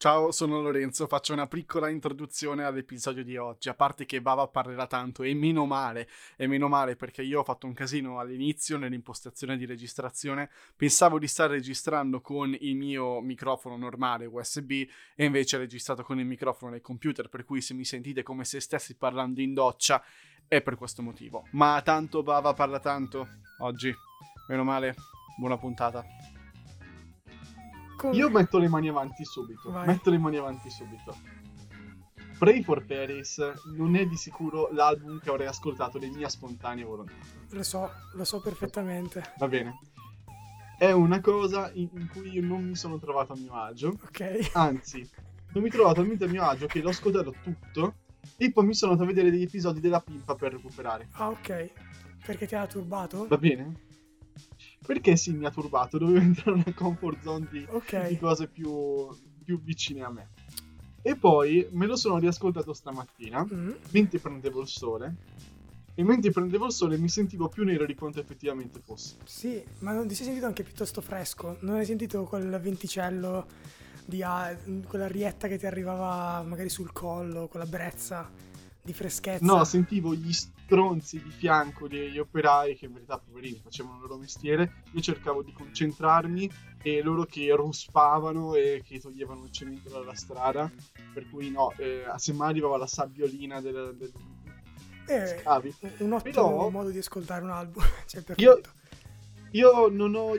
[0.00, 4.86] Ciao, sono Lorenzo, faccio una piccola introduzione all'episodio di oggi, a parte che Bava parlerà
[4.86, 9.56] tanto e meno male, e meno male perché io ho fatto un casino all'inizio nell'impostazione
[9.56, 14.70] di registrazione, pensavo di stare registrando con il mio microfono normale USB
[15.16, 18.44] e invece ho registrato con il microfono del computer, per cui se mi sentite come
[18.44, 20.00] se stessi parlando in doccia
[20.46, 21.48] è per questo motivo.
[21.54, 23.26] Ma tanto Bava parla tanto
[23.62, 23.92] oggi,
[24.46, 24.94] meno male,
[25.36, 26.37] buona puntata.
[27.98, 28.14] Come?
[28.14, 29.72] Io metto le mani avanti subito.
[29.72, 29.88] Vai.
[29.88, 31.16] Metto le mani avanti subito.
[32.38, 33.42] Pray for Paris
[33.74, 37.12] non è di sicuro l'album che avrei ascoltato di mia spontanea volontà.
[37.50, 39.32] Lo so, lo so perfettamente.
[39.38, 39.80] Va bene.
[40.78, 43.88] È una cosa in, cui io non mi sono trovato a mio agio.
[43.88, 44.50] Ok.
[44.52, 45.10] Anzi,
[45.52, 47.94] non mi trovo talmente a mio agio che l'ho ascoltato tutto.
[48.36, 51.08] E poi mi sono andato a vedere degli episodi della pimpa per recuperare.
[51.14, 51.72] Ah, ok.
[52.24, 53.26] Perché ti ha turbato?
[53.26, 53.86] Va bene?
[54.88, 55.98] Perché sì, mi ha turbato.
[55.98, 58.16] Dovevo entrare nella comfort zone di, di Ok.
[58.16, 59.06] cose più,
[59.44, 60.28] più vicine a me.
[61.02, 65.14] E poi me lo sono riascoltato stamattina Mm, mentre prendevo il sole.
[65.94, 69.16] E mentre prendevo il sole mi sentivo più nero di quanto effettivamente fosse.
[69.24, 71.58] Sì, ma non ti sei sentito anche piuttosto fresco?
[71.60, 73.46] Non hai sentito quel venticello
[74.04, 78.30] di a- quella rietta che ti arrivava magari sul collo, quella brezza
[78.80, 79.44] di freschezza?
[79.44, 80.32] No, sentivo gli
[80.68, 84.82] stronzi di fianco degli operai che in verità poverini facevano il loro mestiere.
[84.92, 86.50] Io cercavo di concentrarmi
[86.82, 90.70] e loro che ruspavano e che toglievano il cemento dalla strada.
[91.14, 94.12] Per cui no, eh, semmai arrivava la sabbiolina del, del
[95.06, 95.74] Eh, scavi.
[96.00, 97.82] un ottimo Però- modo di ascoltare un album.
[98.06, 98.60] cioè, Io-.
[99.52, 100.32] Io non ho.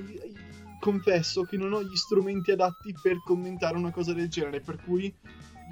[0.79, 5.13] Confesso che non ho gli strumenti adatti per commentare una cosa del genere, per cui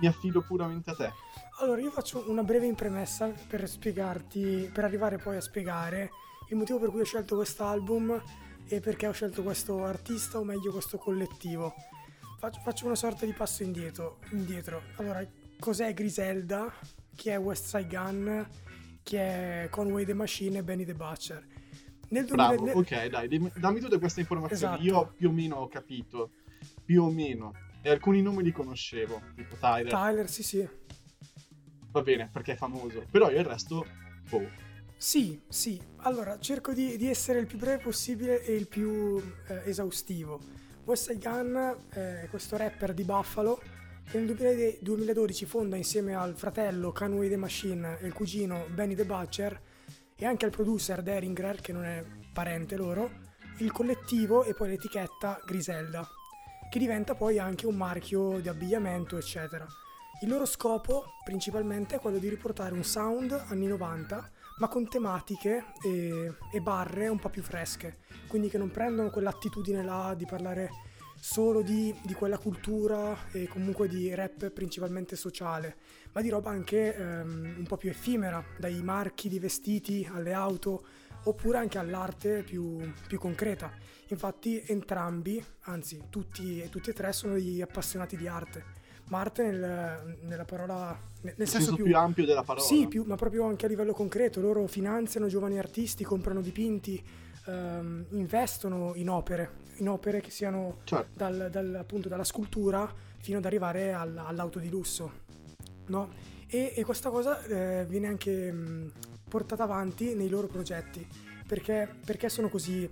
[0.02, 1.14] mi affido puramente a te.
[1.60, 6.12] Allora, io faccio una breve premessa per spiegarti, per arrivare poi a spiegare
[6.50, 8.22] il motivo per cui ho scelto quest'album
[8.68, 11.74] e perché ho scelto questo artista, o meglio questo collettivo.
[12.38, 14.20] Faccio, una sorta di passo indietro.
[14.32, 14.84] indietro.
[14.98, 15.26] Allora,
[15.58, 16.72] cos'è Griselda?
[17.16, 18.48] Chi è West Side Gun?
[19.02, 21.44] Chi è Conway the Machine e Benny the Butcher?
[22.10, 24.76] Nel 2000 Bravo, ok, dai, dammi tutte queste informazioni.
[24.76, 24.84] Esatto.
[24.84, 26.30] Io più o meno ho capito,
[26.86, 27.54] più o meno.
[27.82, 29.90] E alcuni nomi li conoscevo, tipo Tyler.
[29.90, 30.68] Tyler, sì, sì.
[31.92, 33.06] Va bene, perché è famoso.
[33.10, 33.86] Però io il resto,
[34.30, 34.66] boh.
[34.98, 35.80] Sì, sì.
[35.98, 40.40] Allora, cerco di, di essere il più breve possibile e il più eh, esaustivo.
[40.86, 43.62] West Side Gun è questo rapper di Buffalo
[44.10, 48.96] che nel 2000 2012 fonda insieme al fratello Conway the Machine e il cugino Benny
[48.96, 49.62] the Butcher
[50.16, 53.12] e anche al producer Deringer, che non è parente loro,
[53.58, 56.08] il collettivo e poi l'etichetta Griselda,
[56.72, 59.68] che diventa poi anche un marchio di abbigliamento, eccetera.
[60.22, 65.66] Il loro scopo principalmente è quello di riportare un sound anni 90, ma con tematiche
[65.86, 70.72] e, e barre un po' più fresche, quindi che non prendono quell'attitudine là di parlare
[71.20, 75.78] solo di, di quella cultura e comunque di rap principalmente sociale,
[76.14, 80.84] ma di roba anche ehm, un po' più effimera, dai marchi di vestiti alle auto,
[81.26, 83.72] oppure anche all'arte più, più concreta.
[84.08, 88.77] Infatti entrambi, anzi tutti e tutti e tre, sono degli appassionati di arte.
[89.10, 92.66] Ma arte nel- nella parola, nel, senso, senso più, ampio della parola.
[92.66, 94.42] sì, più- ma proprio anche a livello concreto.
[94.42, 97.02] Loro finanziano giovani artisti, comprano dipinti,
[97.46, 101.08] ehm, investono in opere, in opere che siano Certo.
[101.14, 105.12] dal- dal- appunto dalla scultura fino ad arrivare al- all'auto di lusso.
[105.88, 106.10] No?
[106.48, 108.92] E, e questa cosa eh, viene anche mh,
[109.30, 111.06] portata avanti nei loro progetti.
[111.48, 112.90] Perché, perché sono così,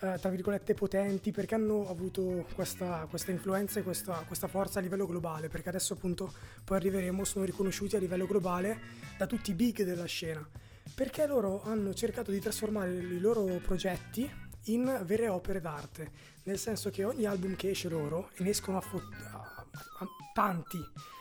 [0.00, 1.30] eh, tra virgolette, potenti?
[1.30, 5.48] Perché hanno avuto questa, questa influenza e questa, questa forza a livello globale?
[5.48, 6.32] Perché adesso appunto
[6.64, 8.78] poi arriveremo, sono riconosciuti a livello globale
[9.16, 10.46] da tutti i big della scena.
[10.94, 14.30] Perché loro hanno cercato di trasformare i loro progetti
[14.64, 16.10] in vere opere d'arte.
[16.44, 19.02] Nel senso che ogni album che esce loro, e ne escono a, fo-
[19.32, 19.66] a-
[19.98, 20.78] a- tanti,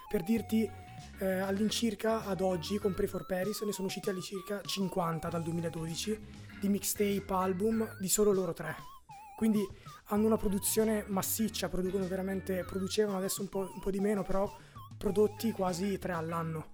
[0.10, 0.70] per dirti
[1.20, 6.20] eh, all'incirca ad oggi con Pray for Paris ne sono usciti all'incirca 50 dal 2012
[6.66, 8.76] di mixtape, album di solo loro tre.
[9.36, 9.64] Quindi
[10.06, 14.52] hanno una produzione massiccia, producono veramente, producevano adesso un po', un po' di meno, però
[14.98, 16.68] prodotti quasi tre all'anno.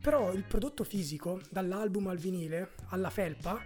[0.00, 3.58] Però il prodotto fisico, dall'album al vinile, alla felpa,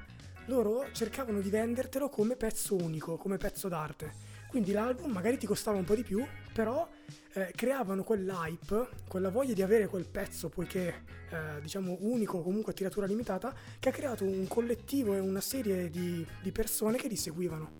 [0.46, 4.12] loro cercavano di vendertelo come pezzo unico, come pezzo d'arte.
[4.48, 6.88] Quindi l'album magari ti costava un po' di più, però
[7.34, 12.74] eh, creavano quell'hype, quella voglia di avere quel pezzo, poiché eh, diciamo unico, comunque a
[12.74, 17.16] tiratura limitata, che ha creato un collettivo e una serie di, di persone che li
[17.16, 17.70] seguivano.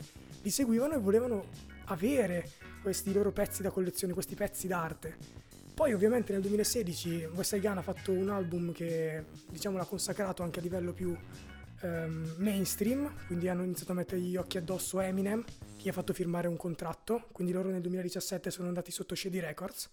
[0.42, 1.44] Li seguivano e volevano
[1.86, 2.50] avere
[2.82, 5.40] questi loro pezzi da collezione, questi pezzi d'arte.
[5.74, 10.42] Poi ovviamente nel 2016 West Side Gun ha fatto un album che diciamo l'ha consacrato
[10.42, 11.16] anche a livello più
[11.82, 16.12] ehm, mainstream, quindi hanno iniziato a mettere gli occhi addosso Eminem, che gli ha fatto
[16.12, 19.90] firmare un contratto, quindi loro nel 2017 sono andati sotto Shady Records.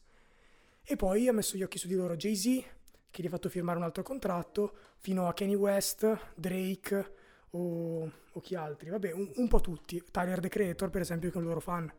[0.84, 2.64] E poi ha messo gli occhi su di loro Jay-Z,
[3.12, 7.14] che gli ha fatto firmare un altro contratto, fino a Kanye West, Drake
[7.52, 8.90] o, o chi altri.
[8.90, 10.04] Vabbè, un, un, po' tutti.
[10.12, 11.92] Tyler The Creator, per esempio, che è un loro fan.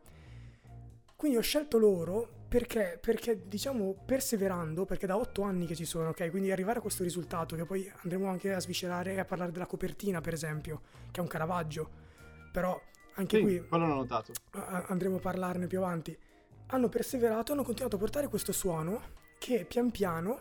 [1.15, 6.09] Quindi ho scelto loro perché, perché, diciamo, perseverando, perché da otto anni che ci sono,
[6.09, 6.29] ok?
[6.29, 9.65] Quindi arrivare a questo risultato, che poi andremo anche a sviscerare e a parlare della
[9.65, 10.81] copertina, per esempio,
[11.11, 11.89] che è un Caravaggio.
[12.51, 12.77] Però
[13.13, 13.65] anche sì, qui...
[13.65, 14.33] quello l'ho notato.
[14.49, 16.17] andremo a parlarne più avanti.
[16.67, 19.01] Hanno perseverato, hanno continuato a portare questo suono
[19.39, 20.37] che pian piano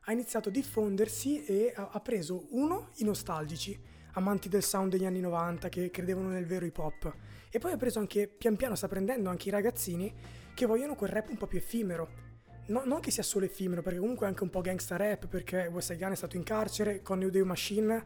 [0.00, 3.78] ha iniziato a diffondersi e ha, preso, uno, i nostalgici,
[4.12, 7.14] amanti del sound degli anni 90 che credevano nel vero hip hop.
[7.50, 11.10] E poi ha preso anche, pian piano sta prendendo anche i ragazzini che vogliono quel
[11.10, 12.22] rap un po' più effimero.
[12.66, 15.68] No, non che sia solo effimero, perché comunque è anche un po' gangsta rap, perché
[15.70, 18.04] West Gun è stato in carcere con New Day Machine.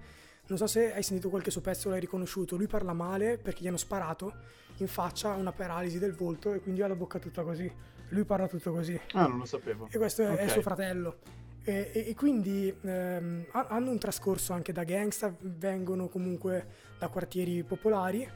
[0.48, 2.56] Non so se hai sentito qualche suo pezzo, l'hai riconosciuto.
[2.56, 4.34] Lui parla male perché gli hanno sparato
[4.78, 7.70] in faccia una paralisi del volto e quindi ha la bocca tutta così.
[8.08, 8.98] Lui parla tutto così.
[9.12, 9.88] Ah, non lo sapevo.
[9.90, 10.46] E questo okay.
[10.46, 11.18] è suo fratello.
[11.62, 16.66] E, e, e quindi ehm, hanno un trascorso anche da gangsta, vengono comunque
[16.98, 18.26] da quartieri popolari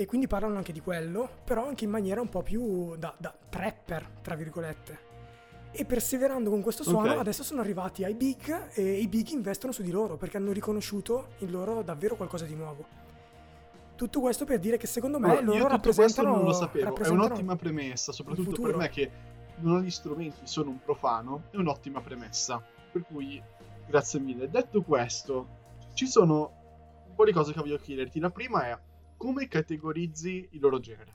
[0.00, 3.34] e quindi parlano anche di quello, però anche in maniera un po' più da, da
[3.48, 5.06] trapper, tra virgolette.
[5.72, 7.18] E perseverando con questo suono, okay.
[7.18, 11.30] adesso sono arrivati ai big e i big investono su di loro perché hanno riconosciuto
[11.38, 12.86] in loro davvero qualcosa di nuovo.
[13.96, 16.36] Tutto questo per dire che secondo me no, loro io rappresentano.
[16.36, 19.10] non lo sapevo, è un'ottima premessa, soprattutto per me che
[19.56, 22.62] non ho gli strumenti, sono un profano, è un'ottima premessa.
[22.92, 23.42] Per cui,
[23.84, 24.48] grazie mille.
[24.48, 25.48] Detto questo,
[25.94, 26.52] ci sono
[27.08, 28.20] un po' di cose che voglio chiederti.
[28.20, 28.78] La prima è
[29.18, 31.12] come categorizzi il loro genere?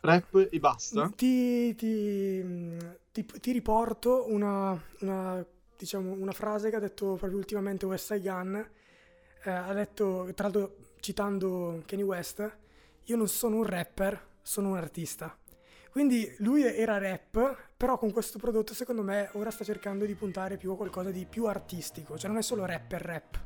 [0.00, 1.10] Rap e basta?
[1.16, 2.76] Ti, ti,
[3.10, 5.44] ti, ti riporto una, una,
[5.76, 8.68] diciamo, una, frase che ha detto proprio ultimamente West Side Gun.
[9.44, 12.56] Eh, ha detto, tra l'altro citando Kanye West,
[13.04, 15.36] io non sono un rapper, sono un artista.
[15.90, 20.56] Quindi lui era rap, però con questo prodotto secondo me ora sta cercando di puntare
[20.56, 23.44] più a qualcosa di più artistico, cioè non è solo rapper rap.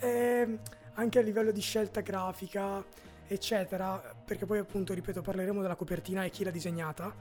[0.00, 0.58] Eh,
[0.96, 2.84] anche a livello di scelta grafica,
[3.26, 7.14] eccetera, perché poi appunto, ripeto, parleremo della copertina e chi l'ha disegnata,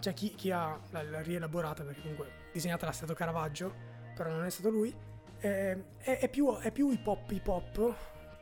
[0.00, 3.72] cioè chi, chi ha l'ha rielaborata, perché comunque disegnata l'ha stato Caravaggio,
[4.14, 4.94] però non è stato lui,
[5.40, 7.94] eh, è, è, più, è più hip hop hip hop,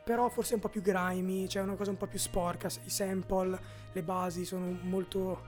[0.03, 3.59] però forse un po' più grimy, cioè una cosa un po' più sporca, i sample,
[3.91, 5.43] le basi sono molto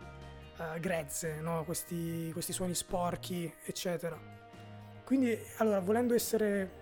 [0.58, 1.64] uh, grezze, no?
[1.66, 4.18] questi, questi suoni sporchi, eccetera.
[5.04, 6.82] Quindi, allora, volendo essere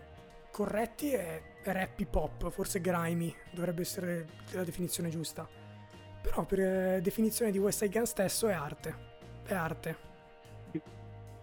[0.51, 5.47] corretti è rap hip hop, forse grimy dovrebbe essere la definizione giusta.
[6.21, 8.95] Però per eh, definizione di West Side Gun stesso è arte.
[9.43, 10.09] È arte.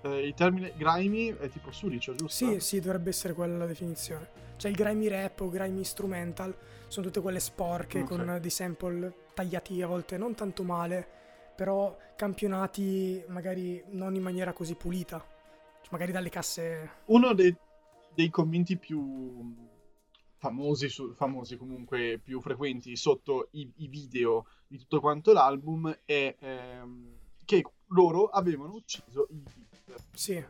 [0.02, 2.46] Eh, il termine grimy è tipo sudicio, giusto?
[2.46, 4.46] Sì, sì, dovrebbe essere quella la definizione.
[4.56, 6.56] Cioè il grimy rap o grimy instrumental
[6.88, 8.16] sono tutte quelle sporche okay.
[8.16, 11.06] con dei sample tagliati a volte non tanto male,
[11.54, 15.18] però campionati magari non in maniera così pulita.
[15.18, 16.90] Cioè magari dalle casse...
[17.06, 17.54] Uno dei,
[18.14, 19.54] dei commenti più
[20.38, 26.36] famosi, su, famosi comunque più frequenti sotto i, i, video di tutto quanto l'album è
[26.38, 30.04] ehm, che loro avevano ucciso il beat.
[30.14, 30.44] Sì.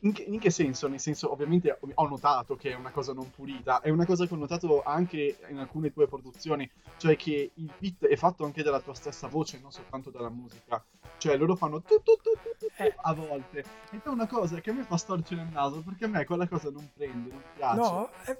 [0.00, 0.88] In che, in che, senso?
[0.88, 4.32] Nel senso, ovviamente ho notato che è una cosa non pulita, è una cosa che
[4.32, 8.80] ho notato anche in alcune tue produzioni, cioè che il beat è fatto anche dalla
[8.80, 10.82] tua stessa voce, non soltanto dalla musica.
[11.18, 12.94] Cioè loro fanno tu, tu, tu, tu, tu eh.
[12.96, 13.64] a volte.
[13.90, 16.48] Ed è una cosa che a me fa storcere il naso, perché a me quella
[16.48, 17.76] cosa non prende, non piace.
[17.76, 18.38] No, è...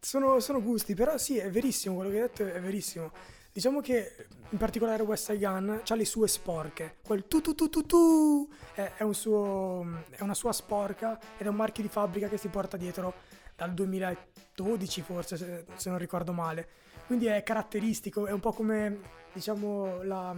[0.00, 3.10] sono, sono gusti, però sì, è verissimo, quello che hai detto è verissimo.
[3.52, 6.96] Diciamo che in particolare West Side Gun ha le sue sporche.
[7.02, 11.46] Quel tu tu tu tu tu è, è, un suo, è una sua sporca ed
[11.46, 13.14] è un marchio di fabbrica che si porta dietro
[13.56, 16.68] dal 2012 forse, se, se non ricordo male.
[17.06, 19.00] Quindi è caratteristico, è un po' come
[19.32, 20.34] diciamo la,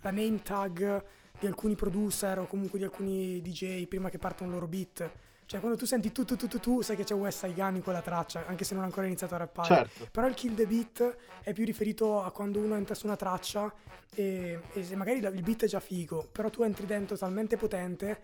[0.00, 1.04] la name tag
[1.38, 5.10] di alcuni producer o comunque di alcuni DJ prima che parta un loro beat
[5.48, 7.76] cioè, quando tu senti tu tu tu tu, tu sai che c'è West Side Gun
[7.76, 9.66] in quella traccia, anche se non ha ancora iniziato a rappare.
[9.66, 10.08] Certo.
[10.12, 13.72] Però il kill the beat è più riferito a quando uno entra su una traccia
[14.14, 18.20] e, e magari il beat è già figo, però tu entri dentro talmente potente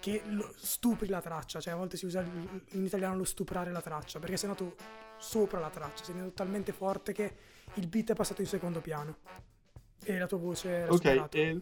[0.00, 0.22] che
[0.56, 1.60] stupri la traccia.
[1.60, 4.74] Cioè, a volte si usa in italiano lo stuprare la traccia, perché sei nato
[5.16, 7.36] sopra la traccia, sei nato talmente forte che
[7.72, 9.16] il beat è passato in secondo piano.
[10.04, 11.60] E la tua voce è Ok, e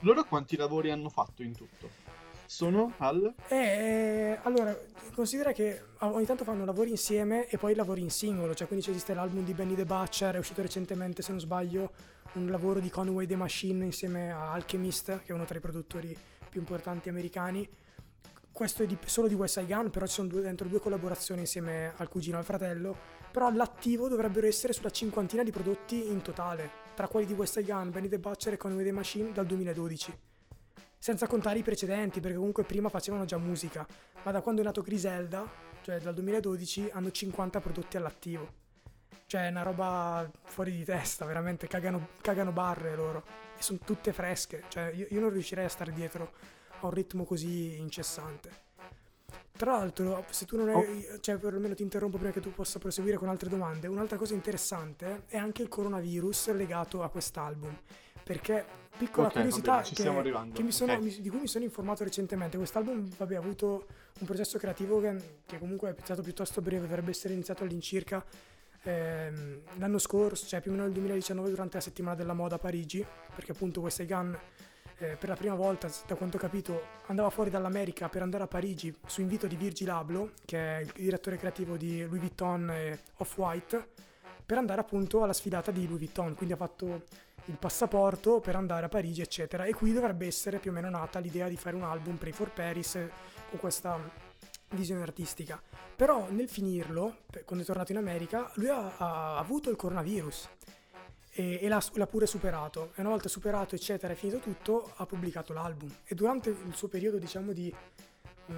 [0.00, 1.88] loro quanti lavori hanno fatto in tutto?
[2.52, 3.32] Sono al...
[3.48, 4.78] Eh, allora,
[5.14, 9.14] considera che ogni tanto fanno lavori insieme e poi lavori in singolo, cioè quindi esiste
[9.14, 11.92] l'album di Benny the Butcher, è uscito recentemente, se non sbaglio,
[12.34, 16.14] un lavoro di Conway the Machine insieme a Alchemist, che è uno tra i produttori
[16.50, 17.66] più importanti americani.
[18.52, 21.40] Questo è di, solo di West Side Gun, però ci sono due, dentro due collaborazioni
[21.40, 22.94] insieme al cugino e al fratello,
[23.30, 27.72] però all'attivo dovrebbero essere sulla cinquantina di prodotti in totale, tra quelli di West Side
[27.72, 30.31] Gun, Benny the Butcher e Conway the Machine dal 2012
[31.02, 33.84] senza contare i precedenti, perché comunque prima facevano già musica,
[34.22, 35.44] ma da quando è nato Griselda,
[35.82, 38.52] cioè dal 2012, hanno 50 prodotti all'attivo.
[39.26, 43.24] Cioè è una roba fuori di testa, veramente, cagano, cagano barre loro.
[43.58, 46.34] E sono tutte fresche, cioè io, io non riuscirei a stare dietro
[46.78, 48.50] a un ritmo così incessante.
[49.56, 51.18] Tra l'altro, se tu non hai, oh.
[51.18, 55.24] cioè perlomeno ti interrompo prima che tu possa proseguire con altre domande, un'altra cosa interessante
[55.26, 57.76] è anche il coronavirus legato a quest'album.
[58.24, 58.64] Perché,
[58.96, 59.94] piccola okay, curiosità che,
[60.52, 61.20] che mi sono, okay.
[61.20, 63.86] di cui mi sono informato recentemente, quest'album vabbè, ha avuto
[64.20, 68.24] un processo creativo che, che comunque è stato piuttosto breve, dovrebbe essere iniziato all'incirca
[68.82, 72.58] ehm, l'anno scorso, cioè più o meno nel 2019 durante la settimana della moda a
[72.58, 74.38] Parigi, perché appunto West Gun
[74.98, 78.46] eh, per la prima volta, da quanto ho capito, andava fuori dall'America per andare a
[78.46, 82.98] Parigi su invito di Virgil Abloh, che è il direttore creativo di Louis Vuitton e
[83.16, 83.88] Off-White,
[84.44, 87.04] per andare appunto alla sfilata di Louis Vuitton, quindi ha fatto
[87.46, 89.64] il passaporto per andare a Parigi, eccetera.
[89.64, 92.50] E qui dovrebbe essere più o meno nata l'idea di fare un album Pray for
[92.50, 92.98] Paris
[93.50, 93.98] con questa
[94.70, 95.60] visione artistica.
[95.96, 100.48] Però nel finirlo, quando è tornato in America, lui ha, ha avuto il coronavirus
[101.30, 102.92] e, e l'ha, l'ha, pure superato.
[102.94, 105.92] E una volta superato, eccetera, e finito tutto, ha pubblicato l'album.
[106.04, 107.74] E durante il suo periodo, diciamo, di
[108.46, 108.54] mh,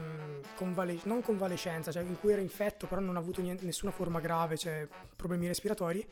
[0.57, 4.21] convale- non convalescenza, cioè in cui era infetto, però non ha avuto niente, nessuna forma
[4.21, 4.87] grave, cioè
[5.17, 6.07] problemi respiratori,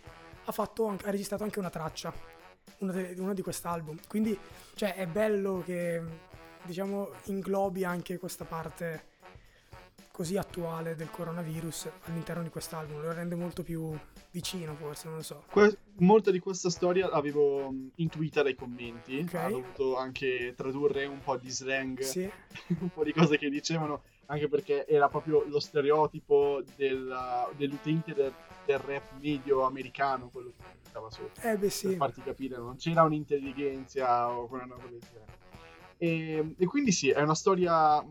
[0.45, 2.12] ha, fatto, ha registrato anche una traccia,
[2.78, 3.99] una, de- una di quest'album.
[4.09, 4.38] Quindi,
[4.75, 6.02] cioè, è bello che,
[6.62, 9.11] diciamo, inglobi anche questa parte
[10.12, 13.99] così attuale del coronavirus all'interno di quest'album, lo rende molto più
[14.31, 15.45] vicino forse, non lo so.
[15.50, 19.52] Que- molta di questa storia l'avevo um, intuita dai commenti, okay.
[19.52, 22.31] ho dovuto anche tradurre un po' di slang, sì.
[22.81, 27.14] un po' di cose che dicevano, anche perché era proprio lo stereotipo del,
[27.57, 28.33] dell'utente del,
[28.64, 31.40] del, rap medio americano, quello che stava sotto.
[31.40, 31.88] Eh beh sì.
[31.88, 35.40] Per farti capire, non c'era un'intelligenza o quella cosa del genere.
[35.99, 38.04] E, e quindi sì, è una storia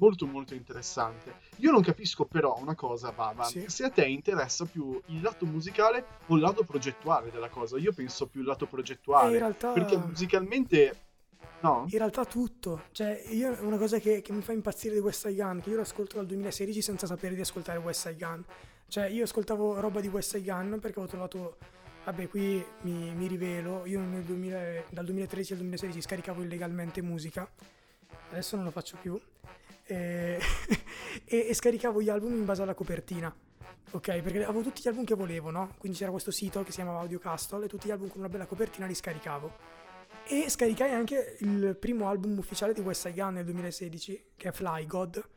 [0.00, 1.34] molto molto interessante.
[1.56, 3.64] Io non capisco però una cosa, Baba, sì.
[3.68, 7.78] se a te interessa più il lato musicale o il lato progettuale della cosa.
[7.78, 9.72] Io penso più il lato progettuale, realtà...
[9.72, 11.08] perché musicalmente
[11.62, 11.84] No?
[11.90, 12.84] In realtà tutto.
[12.90, 15.76] Cioè, io una cosa che, che mi fa impazzire di West Side Gun, che io
[15.76, 18.44] lo ascolto dal 2016 senza sapere di ascoltare West Side Gun.
[18.90, 21.56] Cioè, io ascoltavo roba di West Side Gun perché avevo trovato...
[22.02, 27.48] Vabbè, qui mi, mi rivelo, io 2000, dal 2013 al 2016 scaricavo illegalmente musica,
[28.30, 29.20] adesso non lo faccio più
[29.84, 30.40] e,
[31.24, 33.32] e, e, scaricavo gli album in base alla copertina.
[33.92, 35.74] Ok, perché avevo tutti gli album che volevo, no?
[35.78, 38.28] Quindi c'era questo sito che si chiamava Audio Castle e tutti gli album con una
[38.28, 39.78] bella copertina li scaricavo.
[40.26, 44.52] E scaricai anche il primo album ufficiale di West Side Gun nel 2016, che è
[44.52, 45.28] Fly God.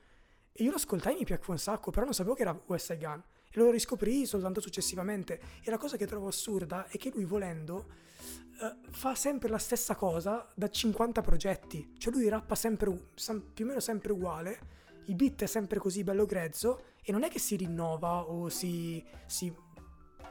[0.54, 2.92] E io lo ascoltai e mi piacque un sacco, però non sapevo che era West
[2.92, 3.24] Side Gun.
[3.54, 5.40] Lo riscoprì soltanto successivamente.
[5.64, 7.86] E la cosa che trovo assurda è che lui volendo
[8.60, 11.94] uh, fa sempre la stessa cosa da 50 progetti.
[11.98, 12.92] Cioè lui rappa sempre
[13.54, 17.30] più o meno sempre uguale, il beat è sempre così bello grezzo e non è
[17.30, 19.54] che si rinnova o si, si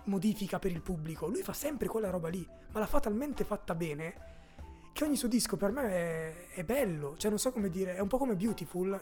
[0.04, 1.28] modifica per il pubblico.
[1.28, 4.30] Lui fa sempre quella roba lì, ma l'ha fa talmente fatta bene
[4.92, 7.16] che ogni suo disco per me è, è bello.
[7.16, 9.00] Cioè non so come dire, è un po' come Beautiful,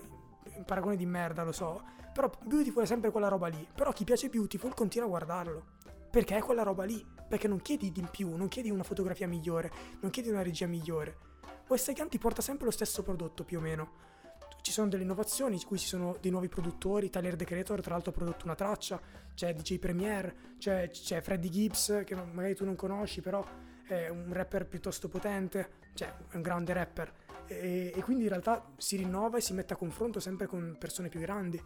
[0.57, 1.83] un paragone di merda lo so,
[2.13, 3.67] però Beautiful è sempre quella roba lì.
[3.75, 5.65] Però chi piace Beautiful continua a guardarlo.
[6.11, 7.05] Perché è quella roba lì.
[7.29, 9.71] Perché non chiedi di più, non chiedi una fotografia migliore,
[10.01, 11.29] non chiedi una regia migliore.
[11.69, 14.09] West Gun ti porta sempre lo stesso prodotto più o meno.
[14.61, 18.11] Ci sono delle innovazioni, qui ci sono dei nuovi produttori, Tyler The Creator tra l'altro
[18.11, 19.01] ha prodotto una traccia,
[19.35, 23.43] c'è DJ Premier, c'è, c'è Freddy Gibbs che magari tu non conosci però
[23.87, 27.13] è un rapper piuttosto potente, cioè è un grande rapper
[27.51, 31.09] e, e quindi in realtà si rinnova e si mette a confronto sempre con persone
[31.09, 31.61] più grandi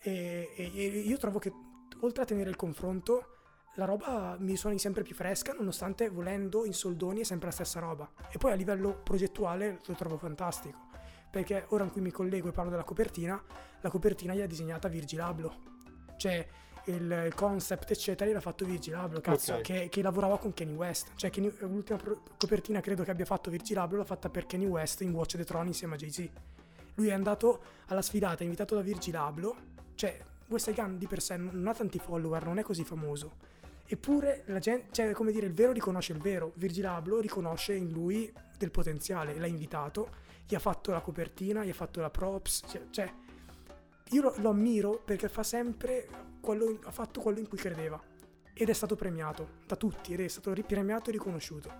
[0.00, 1.52] e, e, e io trovo che
[2.00, 3.34] oltre a tenere il confronto
[3.74, 7.78] la roba mi suoni sempre più fresca, nonostante volendo in soldoni è sempre la stessa
[7.78, 8.10] roba.
[8.28, 10.86] E poi a livello progettuale lo trovo fantastico.
[11.30, 13.40] Perché ora in cui mi collego e parlo della copertina,
[13.80, 15.54] la copertina gli ha disegnata Virgil Abloh.
[16.16, 16.44] Cioè,
[16.90, 19.62] il concept, eccetera, l'ha fatto Virgil Abloh, cazzo, okay.
[19.62, 21.10] che, che, lavorava con Kenny West.
[21.14, 24.66] Cioè, Kenny, l'ultima pro- copertina credo che abbia fatto Virgil Abloh l'ha fatta per Kenny
[24.66, 26.28] West in Watch the Throne insieme a Jay-Z.
[26.94, 29.56] Lui è andato alla sfidata, invitato da Virgil Abloh.
[29.94, 30.18] Cioè,
[30.48, 33.56] West Gun di per sé non ha tanti follower, non è così famoso
[33.90, 36.52] Eppure la gente, cioè come dire, il vero riconosce il vero.
[36.56, 40.10] Virgil Abloh riconosce in lui del potenziale, l'ha invitato,
[40.46, 43.10] gli ha fatto la copertina, gli ha fatto la props, cioè, cioè
[44.10, 46.06] io lo, lo, ammiro perché fa sempre
[46.48, 48.00] quello, ha fatto quello in cui credeva
[48.54, 51.70] ed è stato premiato da tutti ed è stato premiato e riconosciuto.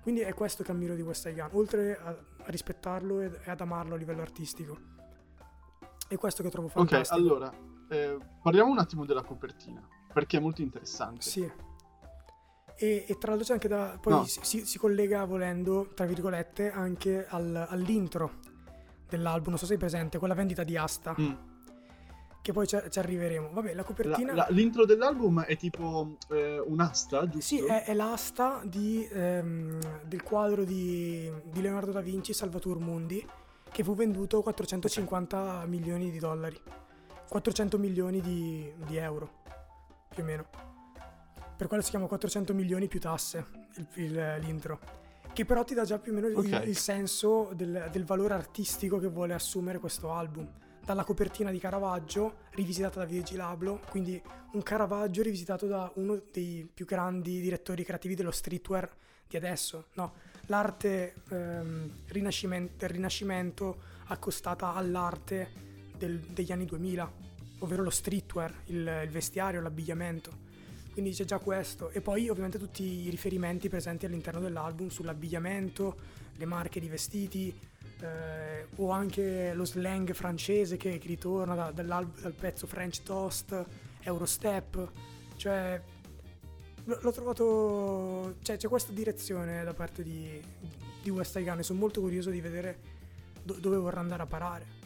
[0.00, 3.94] Quindi è questo che ammiro di West Gun, oltre a, a rispettarlo e, ad amarlo
[3.94, 4.78] a livello artistico.
[6.06, 7.14] È questo che trovo fantastico.
[7.14, 7.52] Ok, allora,
[7.88, 11.22] eh, parliamo un attimo della copertina perché è molto interessante.
[11.22, 11.50] Sì.
[12.76, 13.98] E, e tra l'altro c'è anche da...
[14.00, 14.24] poi No.
[14.24, 18.38] si, si collega volendo, tra virgolette, anche al- all'intro
[19.08, 21.32] dell'album, non so se sei presente, con la vendita di Asta, Mm.
[22.42, 23.50] Che poi ci, ci arriveremo.
[23.52, 24.34] Vabbè, la La- copertina...
[24.34, 27.40] la- l'intro dell'album è tipo eh, un'asta, giusto?
[27.40, 33.24] Sì, è, è l'asta di, ehm, del quadro di, di Leonardo da Vinci, Salvator Mundi,
[33.70, 36.60] che fu venduto 450 milioni di dollari.
[37.28, 39.42] 400 milioni di, di euro,
[40.12, 40.44] più o meno.
[41.56, 43.46] Per quello si chiama 400 milioni più tasse,
[43.76, 44.78] il- il- l'intro.
[45.32, 46.66] Che però ti dà già più o meno il, Ok.
[46.66, 50.46] il senso del, del valore artistico che vuole assumere questo album.
[50.84, 54.20] Dalla copertina di Caravaggio, rivisitata da Virgil Abloh, quindi
[54.52, 58.90] un Caravaggio rivisitato da uno dei più grandi direttori creativi dello streetwear
[59.28, 59.86] di adesso.
[59.94, 60.12] No,
[60.46, 65.52] l'arte ehm, rinascimen- del Rinascimento accostata all'arte
[65.96, 67.10] del- degli anni 2000,
[67.60, 70.50] ovvero lo streetwear, il, il vestiario, l'abbigliamento.
[70.92, 71.90] Quindi c'è già questo.
[71.90, 75.96] E poi ovviamente tutti i riferimenti presenti all'interno dell'album sull'abbigliamento,
[76.36, 77.56] le marche di vestiti,
[78.02, 83.64] eh, o anche lo slang francese che, che ritorna da- dal pezzo French Toast,
[84.00, 84.90] Eurostep.
[85.36, 85.80] Cioè,
[86.84, 88.36] l'ho trovato...
[88.42, 90.40] Cioè, c'è questa direzione da parte di,
[91.02, 92.78] di West Gun e sono molto curioso di vedere
[93.42, 94.80] do- dove vorrà andare a parare.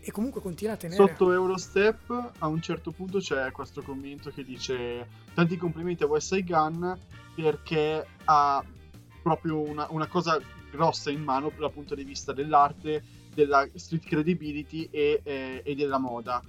[0.00, 1.06] E comunque continua a tenere...
[1.06, 6.36] Sotto Eurostep a un certo punto c'è questo commento che dice tanti complimenti a West
[6.42, 6.98] Gun
[7.36, 8.64] perché ha
[9.22, 13.02] proprio una, una cosa grossa in mano dal punto di vista dell'arte,
[13.34, 16.42] della street credibility e, eh, e della moda.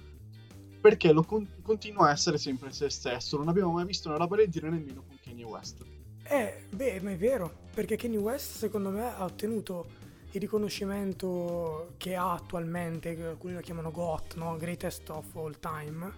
[0.80, 3.38] Perché lo con- continua a essere sempre se stesso.
[3.38, 5.82] Non abbiamo mai visto una roba del genere nemmeno con Kanye West.
[6.26, 10.02] Eh, beh, ma è vero, perché Kanye West secondo me ha ottenuto
[10.32, 14.56] il riconoscimento che ha attualmente, alcuni lo chiamano GOT, no?
[14.56, 16.12] Greatest of All Time,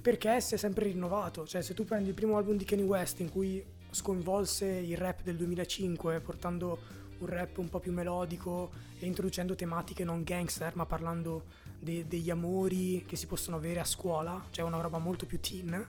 [0.00, 1.46] perché si è sempre rinnovato.
[1.46, 5.22] Cioè, se tu prendi il primo album di Kanye West in cui sconvolse il rap
[5.22, 10.86] del 2005 portando un rap un po' più melodico e introducendo tematiche non gangster, ma
[10.86, 11.44] parlando
[11.78, 15.86] de- degli amori che si possono avere a scuola, cioè una roba molto più teen,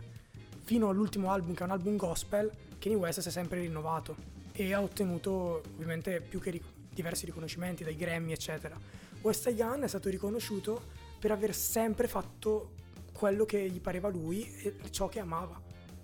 [0.62, 4.16] fino all'ultimo album che è un album gospel, Kanye West si è sempre rinnovato
[4.52, 8.80] e ha ottenuto ovviamente più che ric- diversi riconoscimenti dai Grammy eccetera.
[9.22, 10.82] West Gun è stato riconosciuto
[11.18, 12.74] per aver sempre fatto
[13.14, 15.60] quello che gli pareva lui e ciò che amava.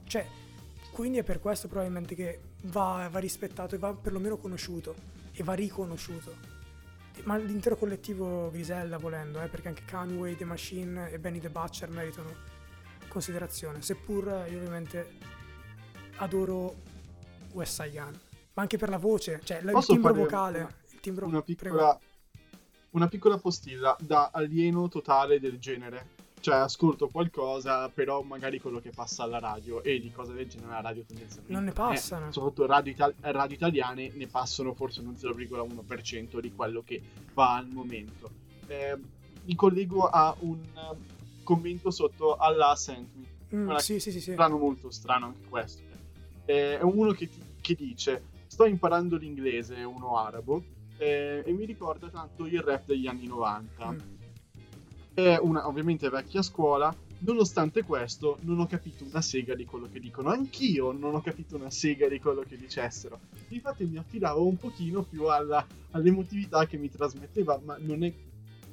[0.05, 0.25] Cioè,
[0.91, 4.95] quindi è per questo probabilmente che va, va rispettato e va perlomeno conosciuto
[5.31, 6.57] e va riconosciuto.
[7.23, 11.89] Ma l'intero collettivo Grisella volendo, eh, perché anche Conway, The Machine e Benny the Butcher
[11.89, 12.33] meritano
[13.09, 15.17] considerazione, seppur io ovviamente
[16.17, 16.75] adoro
[17.53, 18.19] West Side Gun,
[18.53, 21.59] ma anche per la voce, cioè il timbro vocale, una- il timbro Una prego.
[21.75, 21.99] piccola,
[22.91, 26.17] una piccola postilla da alieno totale del genere.
[26.39, 30.71] Cioè, ascolto qualcosa, però magari quello che passa alla radio e di cose del genere
[30.71, 31.51] alla radio tendenzialmente.
[31.53, 32.31] Non ne eh, passano.
[32.31, 37.01] soprattutto radio, ital- radio italiane ne passano forse uno 0,1% di quello che
[37.33, 38.29] va al momento.
[38.67, 38.97] Eh,
[39.43, 40.97] mi collego a un eh,
[41.43, 43.27] commento sotto alla Sent Me.
[43.51, 44.31] Mm, sì, sì, sì, sì.
[44.33, 45.81] strano, molto strano anche questo.
[46.45, 50.63] Eh, è uno che, ti- che dice: Sto imparando l'inglese, uno arabo,
[50.97, 53.91] eh, e mi ricorda tanto il rap degli anni 90.
[53.91, 53.97] Mm.
[55.13, 56.93] È una ovviamente vecchia scuola.
[57.21, 60.29] Nonostante questo, non ho capito una sega di quello che dicono.
[60.29, 63.19] Anch'io non ho capito una sega di quello che dicessero.
[63.49, 68.13] Infatti, mi affidavo un pochino più alla- all'emotività che mi trasmetteva, ma non è,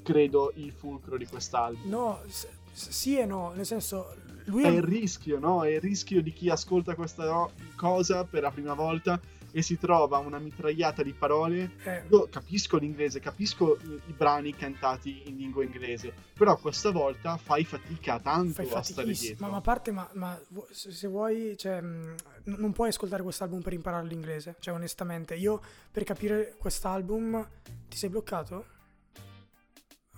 [0.02, 1.90] credo, il fulcro di quest'album.
[1.90, 5.64] No, s- sì e no, nel senso, lui È il rischio, no?
[5.64, 9.20] È il rischio di chi ascolta questa cosa per la prima volta
[9.52, 11.72] e si trova una mitragliata di parole.
[11.84, 17.36] eh, Io capisco l'inglese, capisco i i brani cantati in lingua inglese, però questa volta
[17.36, 19.48] fai fatica tanto fai a stare dietro.
[19.48, 20.38] Ma, a parte, ma, ma
[20.70, 24.56] se vuoi, cioè, n- non puoi ascoltare quest'album per imparare l'inglese.
[24.58, 27.48] Cioè, onestamente, io per capire quest'album.
[27.88, 28.66] Ti sei bloccato?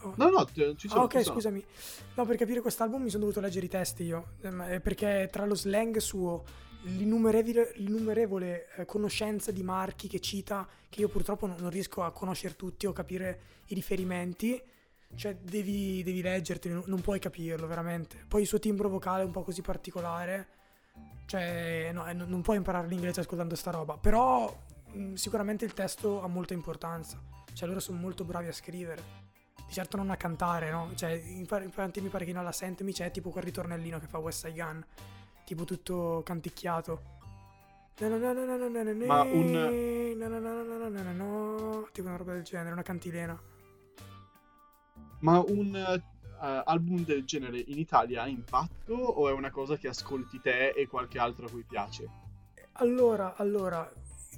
[0.02, 0.14] Oh.
[0.16, 1.00] No, no, ci sono.
[1.00, 1.34] Ah, ok, sono.
[1.34, 1.64] scusami.
[2.14, 4.34] No, per capire quest'album mi sono dovuto leggere i testi io.
[4.42, 6.44] eh, eh, Perché tra lo slang suo,
[6.82, 12.56] l'innumerevole, l'innumerevole eh, conoscenza di marchi che cita, che io purtroppo non, riesco a conoscere
[12.56, 14.60] tutti o capire i riferimenti.
[15.14, 18.24] Cioè, devi, devi leggerti, non, puoi capirlo veramente.
[18.28, 20.48] Poi il suo timbro vocale è un po' così particolare.
[21.26, 23.96] Cioè, no, eh, non puoi imparare l'inglese ascoltando sta roba.
[23.96, 24.54] Però,
[24.92, 27.20] mh, sicuramente il testo ha molta importanza.
[27.52, 29.26] Cioè, loro sono molto bravi a scrivere
[29.68, 30.90] di certo non a cantare, no?
[30.94, 34.58] Cioè, infatti mi pare che nella Sentmi c'è tipo quel ritornellino che fa West Side
[34.58, 34.84] Gun,
[35.48, 37.16] tipo tutto canticchiato.
[39.06, 39.50] Ma un...
[41.90, 43.40] Tipo una roba del genere, una cantilena.
[45.20, 46.00] Ma un
[46.38, 50.68] uh, album del genere in Italia ha impatto o è una cosa che ascolti te
[50.68, 52.06] e qualche altro a cui piace?
[52.72, 53.90] Allora, allora,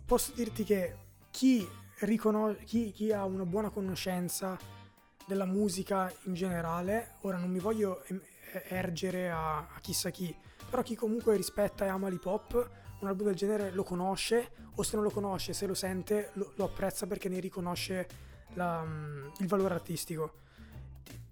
[0.07, 0.96] posso dirti che
[1.33, 1.68] chi,
[1.99, 4.57] riconos- chi, chi ha una buona conoscenza
[5.27, 8.05] della musica in generale, ora non mi voglio
[8.68, 10.34] ergere a, a chissà chi,
[10.68, 14.82] però chi comunque rispetta e ama l'hip hop, un album del genere lo conosce, o
[14.82, 18.08] se non lo conosce, se lo sente, lo, lo apprezza perché ne riconosce
[18.54, 20.34] la, mm, il valore artistico.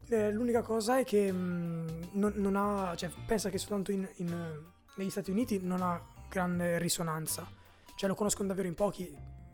[0.08, 4.62] Eh, l'unica cosa è che mh, non, non ha, cioè, pensa che soltanto in, in-
[4.96, 7.46] negli Stati Uniti non ha grande risonanza,
[7.94, 9.06] cioè lo conoscono davvero in pochi.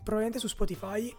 [0.03, 1.14] Probabilmente su Spotify,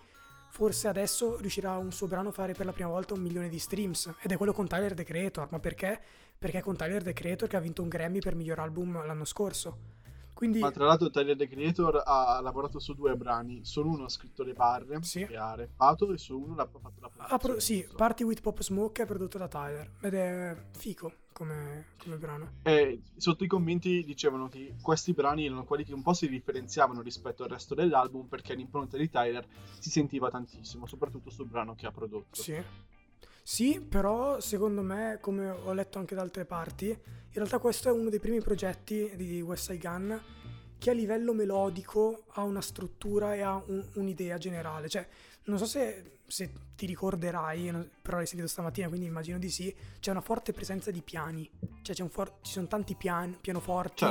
[0.56, 3.60] forse adesso riuscirà un suo brano a fare per la prima volta un milione di
[3.60, 6.00] streams, ed è quello con Tyler The Creator, ma perché?
[6.38, 9.26] Perché è con Tyler The Creator che ha vinto un Grammy per miglior album l'anno
[9.26, 10.05] scorso.
[10.36, 14.10] Quindi, Ma tra l'altro Tyler The Creator ha lavorato su due brani, solo uno ha
[14.10, 15.26] scritto le barre Sì.
[15.26, 17.38] che ha rappato e su uno l'ha fatto la ah, produzione.
[17.40, 17.96] pro- sì, giusto?
[17.96, 22.52] Party with Pop Smoke è prodotto da Tyler, ed è fico come, come brano.
[22.64, 27.00] E sotto i commenti dicevano che questi brani erano quelli che un po' si differenziavano
[27.02, 29.48] rispetto al resto dell'album perché l'impronta di Tyler
[29.80, 32.42] si sentiva tantissimo, soprattutto sul brano che ha prodotto.
[32.42, 32.62] Sì.
[33.48, 36.98] Sì, però secondo me, come ho letto anche da altre parti, in
[37.34, 40.20] realtà questo è uno dei primi progetti di West Side Gun
[40.80, 44.90] che a livello melodico ha una struttura e ha un- un'idea generale.
[44.90, 45.08] Cioè,
[45.44, 50.10] non so se, se ti ricorderai, però l'hai sentito stamattina, quindi immagino di sì, c'è
[50.10, 51.48] una forte presenza di piani.
[51.84, 54.06] Cioè, c'è un for- ci sono tanti piani, pianoforti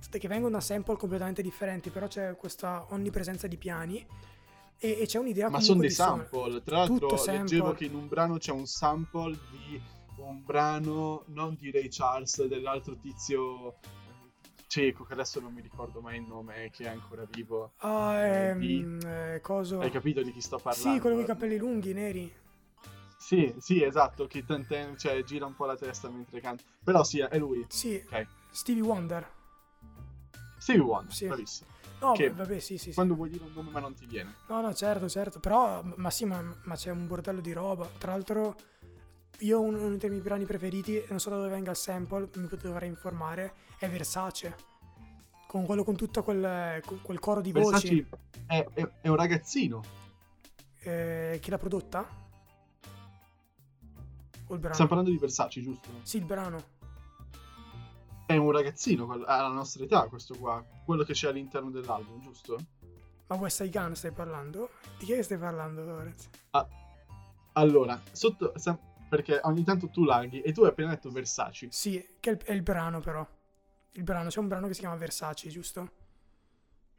[0.00, 0.18] Certo.
[0.18, 4.04] che vengono da sample completamente differenti, però c'è questa onnipresenza di piani
[4.78, 6.62] e, e c'è un'idea Ma sono dei di sample.
[6.62, 9.80] Tra l'altro leggevo che in un brano c'è un sample di
[10.16, 13.78] un brano non di Ray Charles, dell'altro tizio eh,
[14.68, 17.72] cieco che adesso non mi ricordo mai il nome, che è ancora vivo.
[17.78, 19.80] Ah, Eh, di- ehm, eh, coso.
[19.80, 20.94] Hai capito di chi sto parlando?
[20.94, 22.32] Sì, quello con i capelli lunghi, neri.
[23.18, 26.62] Sì, sì, esatto, che tante- cioè, gira un po' la testa mentre canta.
[26.84, 27.64] Però sì, è lui.
[27.68, 28.26] Sì, Ok.
[28.50, 29.26] Stevie Wonder.
[30.64, 31.26] Stevie Wonder, Sì.
[31.26, 31.68] bravissimo.
[32.00, 32.94] No, Che- vabbè, sì, sì, sì.
[32.94, 34.34] Quando vuoi dire un nome ma non ti viene.
[34.48, 35.38] No, no, certo, certo.
[35.38, 37.86] Però, ma sì, ma, ma c'è un bordello di roba.
[37.98, 38.56] Tra l'altro,
[39.40, 42.48] io uno, uno dei miei brani preferiti, non so da dove venga il sample, mi
[42.62, 44.56] dovrei informare, è Versace.
[45.46, 47.70] Con quello con tutto quel, con quel coro di voci.
[47.70, 48.08] Versace
[48.46, 49.82] è, è- è un ragazzino.
[50.80, 52.08] Eh, chi l'ha prodotta?
[54.46, 54.72] O il brano?
[54.74, 55.88] Stiamo parlando di Versace, giusto?
[56.02, 56.72] Sì, il brano.
[58.26, 60.64] È un ragazzino, quel- ha la nostra età questo qua.
[60.84, 62.58] Quello che c'è all'interno dell'album, giusto?
[63.26, 64.70] Ma West Side Gun stai parlando?
[64.98, 66.28] Di che stai parlando, Lorenz?
[67.52, 68.52] Allora, sotto...
[69.06, 71.68] Perché ogni tanto tu laghi e tu hai appena detto Versace.
[71.70, 73.24] Sì, che è il, è il brano però.
[73.92, 75.90] Il brano, c'è un brano che si chiama Versace, giusto?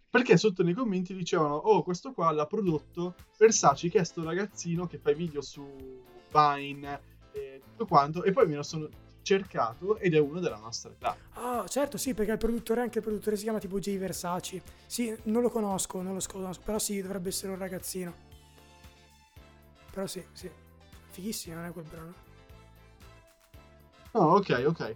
[0.10, 4.88] Perché sotto nei commenti dicevano, oh, questo qua l'ha prodotto Versace, che è sto ragazzino
[4.88, 7.02] che fa i video su Vine
[7.34, 8.24] e tutto quanto.
[8.24, 8.88] E poi me lo sono
[9.26, 11.18] cercato ed è uno della nostra età.
[11.34, 14.62] Ah, certo, sì, perché il produttore, anche il produttore si chiama tipo J Versace.
[14.86, 18.14] Sì, non lo conosco, non lo conosco, però sì, dovrebbe essere un ragazzino.
[19.92, 20.50] Però sì, sì.
[21.10, 22.14] Fighissimo, non è quel brano?
[24.12, 24.96] No, ok, ok.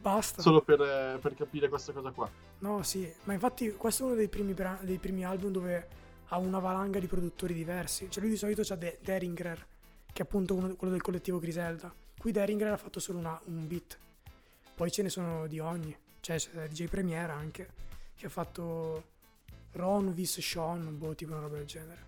[0.00, 0.40] Basta.
[0.40, 2.28] Solo per, eh, per capire questa cosa qua.
[2.60, 5.88] No, sì, ma infatti questo è uno dei primi, bra- dei primi album dove
[6.28, 8.10] ha una valanga di produttori diversi.
[8.10, 9.66] Cioè lui di solito c'ha De- Deringer,
[10.12, 11.92] che è appunto uno- quello del collettivo Griselda.
[12.24, 13.98] Qui Deringer ha fatto solo una- un beat.
[14.74, 15.94] Poi ce ne sono di ogni.
[16.20, 17.68] Cioè c'è DJ Premiere anche,
[18.16, 19.04] che ha fatto
[19.72, 22.02] Ron, Vis, Sean, boh, tipo una roba del genere.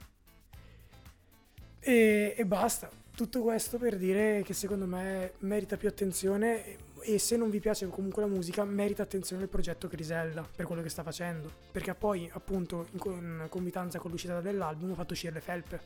[1.80, 2.90] E, e basta.
[3.14, 7.86] Tutto questo per dire che secondo me merita più attenzione e- se non vi piace
[7.88, 11.52] comunque la musica merita attenzione il progetto Griselda per quello che sta facendo.
[11.70, 15.80] Perché poi appunto in, co- in concomitanza con l'uscita dell'album ha fatto uscire le felpe,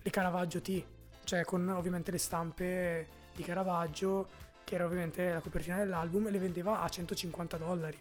[0.00, 0.82] le Caravaggio T,
[1.24, 4.28] cioè con ovviamente le stampe di Caravaggio
[4.64, 7.96] che era ovviamente la copertina dell'album e le vendeva a 150 dollari.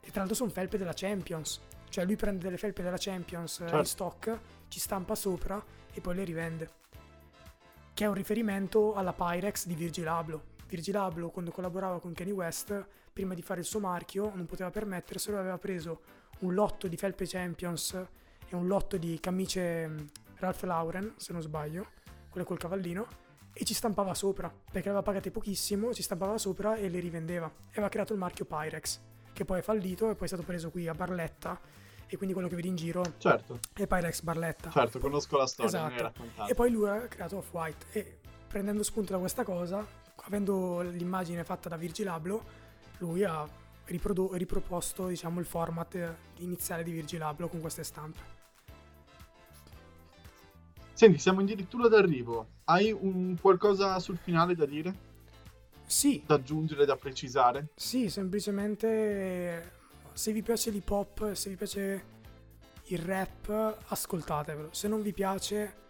[0.00, 1.60] E tra l'altro sono felpe della Champions.
[1.88, 3.84] Cioè lui prende delle felpe della Champions eh, in Certo.
[3.84, 6.70] stock, ci stampa sopra e poi le rivende.
[7.94, 10.42] Che è un riferimento alla Pyrex di Virgil Abloh.
[10.66, 14.70] Virgil Abloh quando collaborava con Kanye West, prima di fare il suo marchio, non poteva
[14.70, 16.00] permetterselo, aveva preso
[16.40, 17.92] un lotto di felpe Champions
[18.48, 20.06] e un lotto di camicie mh,
[20.38, 21.86] Ralph Lauren, se non sbaglio,
[22.28, 23.06] quelle col cavallino,
[23.52, 27.46] e ci stampava sopra, perché aveva pagate pochissimo, ci stampava sopra e le rivendeva.
[27.46, 29.00] E aveva creato il marchio Pyrex,
[29.32, 31.58] che poi è fallito e poi è stato preso qui a Barletta,
[32.06, 34.70] e quindi quello che vedi in giro Certo, è Pyrex Barletta.
[34.70, 36.02] certo, conosco la storia, me Esatto.
[36.02, 36.50] raccontata.
[36.50, 39.86] E poi lui ha creato Off-White e prendendo spunto da questa cosa,
[40.24, 42.42] avendo l'immagine fatta da Virgil Abloh,
[42.98, 43.48] lui ha
[43.86, 48.40] riprodu- riproposto diciamo, il format iniziale di Virgil Abloh con queste stampe.
[50.94, 52.60] Senti, siamo addirittura d'arrivo.
[52.64, 55.10] Hai un qualcosa sul finale da dire?
[55.84, 57.68] Sì, da aggiungere, da precisare?
[57.74, 59.80] sì, semplicemente
[60.12, 62.04] se vi piace l'hip hop, se vi piace
[62.84, 64.68] il rap, ascoltatevelo.
[64.72, 65.80] Se non vi piace,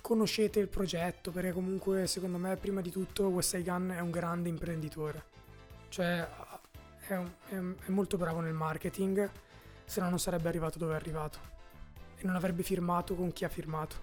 [0.00, 4.48] conoscete il progetto, perché comunque secondo me prima di tutto Westside Gun è un grande
[4.48, 5.24] imprenditore.
[5.88, 6.28] Cioè
[7.08, 9.30] è, un- è è molto bravo nel marketing,
[9.84, 11.52] se no non sarebbe arrivato dove è arrivato.
[12.24, 13.96] E non avrebbe firmato con chi ha firmato.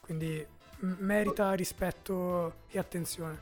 [0.00, 0.44] Quindi
[0.78, 3.38] m- merita rispetto e attenzione.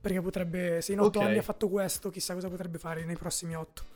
[0.00, 1.24] Perché potrebbe, se in otto Ok.
[1.26, 3.94] anni ha fatto questo, chissà cosa potrebbe fare nei prossimi otto.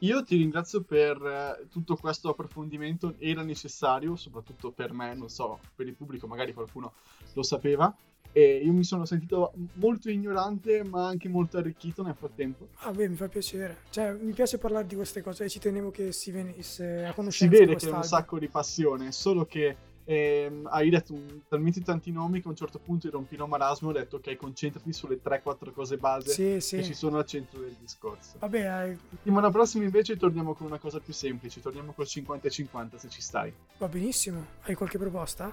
[0.00, 5.58] Io ti ringrazio per eh, tutto questo approfondimento, era necessario, soprattutto per me, non so,
[5.74, 6.92] per il pubblico magari qualcuno
[7.32, 7.92] lo sapeva,
[8.36, 12.68] e io mi sono sentito molto ignorante ma anche molto arricchito nel frattempo.
[12.80, 13.78] Ah, beh, mi fa piacere.
[13.88, 17.14] Cioè, mi piace parlare di queste cose e ci tenevo che si venisse a Si
[17.14, 21.40] conoscenza vede di che è un sacco di passione, solo che ehm, hai detto un-
[21.48, 24.16] talmente tanti nomi che a un certo punto ero un pino marasmo e ho detto
[24.16, 26.84] ok, concentrati sulle 3-4 cose base Sì, che sì.
[26.84, 28.36] ci sono al centro del discorso.
[28.38, 33.08] Vabbè, eh, Settimana prossima invece torniamo con una cosa più semplice, torniamo col 50-50 se
[33.08, 33.50] ci stai.
[33.78, 34.44] va benissimo.
[34.64, 35.50] Hai qualche proposta?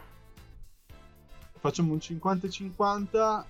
[1.64, 3.46] Facciamo un 50-50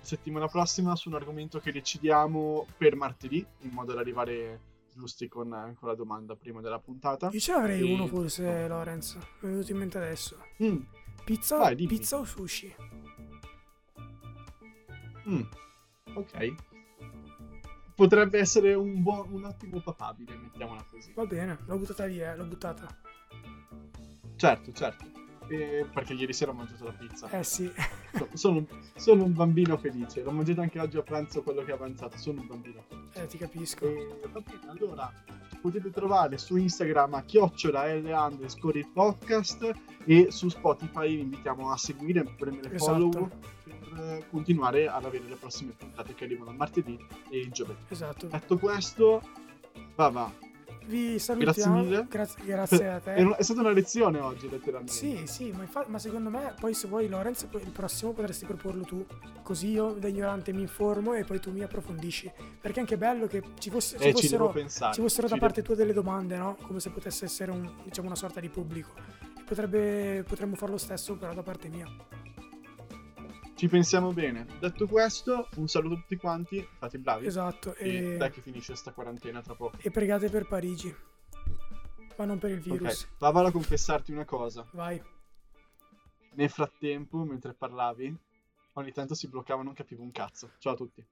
[0.00, 4.58] settimana prossima su un argomento che decidiamo per martedì, in modo da arrivare
[4.94, 7.28] giusti con, con la domanda prima della puntata.
[7.30, 9.16] Io ce n'avrei E- uno forse, Lorenz.
[9.16, 10.42] Mi è venuto in mente adesso.
[10.62, 10.78] Mm,
[11.26, 12.74] Pizza, Vai, pizza o sushi?
[15.28, 15.40] mm,
[16.14, 16.54] ok.
[17.94, 21.12] Potrebbe essere un, buon, un ottimo papabile, mettiamola così.
[21.12, 22.86] Va bene, l'ho buttata via, l'ho buttata.
[24.36, 25.04] Certo, certo.
[25.48, 27.28] Eh, perché ieri sera ho mangiato la pizza.
[27.30, 27.70] Eh sì.
[28.12, 30.22] So- Sono, sono un bambino felice.
[30.22, 32.16] L'ho mangiato anche oggi a pranzo quello che è avanzato.
[32.18, 33.22] Sono un bambino felice.
[33.22, 33.84] Eh, ti capisco.
[33.86, 35.12] E va bene, allora
[35.60, 39.70] potete trovare su Instagram a chiocciola L underscore podcast
[40.04, 42.92] e su Spotify vi invitiamo a seguire, a premere Esatto.
[43.10, 43.28] follow
[43.64, 46.96] per eh, continuare ad avere le prossime puntate che arrivano martedì
[47.30, 47.80] e giovedì.
[47.88, 48.26] Esatto.
[48.28, 49.20] Detto questo,
[49.96, 50.32] va va.
[50.88, 51.82] Vi salutiamo.
[51.82, 52.06] mille.
[52.08, 53.12] Grazie, grazie a te.
[53.14, 54.92] È, è stata una lezione oggi, letteralmente.
[54.92, 58.46] Sì, sì, ma, infa- ma secondo me poi se vuoi Lorenz poi il prossimo potresti
[58.46, 59.04] proporlo tu,
[59.42, 62.32] così io da ignorante mi informo e poi tu mi approfondisci.
[62.60, 64.94] Perché è anche bello che ci, fosse- ci Eh, ci devo fossero, pensare.
[64.94, 66.56] ci fossero da Ci parte tua delle domande, no?
[66.62, 68.90] Come se potesse essere un- diciamo, una sorta di pubblico.
[69.44, 71.86] Potrebbe, potremmo fare lo stesso però da parte mia.
[73.58, 74.46] Ci pensiamo bene.
[74.60, 77.26] Detto questo, un saluto a tutti quanti, fate i bravi.
[77.26, 79.76] Esatto, E e, dai che finisce sta quarantena tra poco.
[79.80, 80.94] e pregate per Parigi,
[82.16, 83.02] ma non per il virus.
[83.02, 84.64] Ok, ma vado a confessarti una cosa.
[84.72, 85.02] Vai.
[86.34, 88.16] Nel frattempo, mentre parlavi,
[88.74, 90.52] ogni tanto si bloccava, non capivo un cazzo.
[90.58, 91.04] Ciao a tutti.